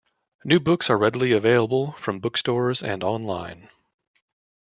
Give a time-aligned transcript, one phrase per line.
[0.43, 3.69] New books are readily available from bookstores and online.